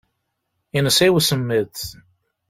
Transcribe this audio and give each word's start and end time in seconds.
Yensa 0.75 1.03
i 1.07 1.09
usemmiḍ. 1.17 1.75